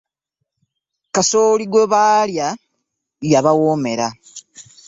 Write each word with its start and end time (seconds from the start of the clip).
Kasooli 1.13 1.65
gwe 1.71 1.85
baalya 1.91 2.47
yabawoomera. 3.31 4.07